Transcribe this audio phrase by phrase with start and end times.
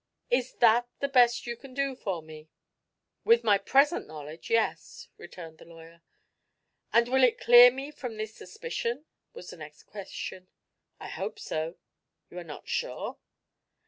[0.31, 2.49] "Is that the best you can do for me?"
[3.23, 6.01] "With my present knowledge, yes," returned the lawyer.
[6.91, 10.47] "And will it clear me from this suspicion?" was the next question.
[10.99, 11.75] "I hope so."
[12.31, 13.19] "You are not sure?"